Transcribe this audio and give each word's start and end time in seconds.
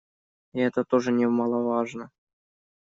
И 0.55 0.59
это 0.59 0.83
тоже 0.83 1.11
немаловажно. 1.11 2.09